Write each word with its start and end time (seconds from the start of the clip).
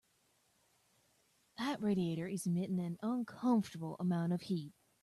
That 1.59 1.79
radiator 1.79 2.27
is 2.27 2.47
emitting 2.47 2.79
an 2.79 2.97
uncomfortable 3.03 3.97
amount 3.99 4.33
of 4.33 4.41
heat. 4.41 4.73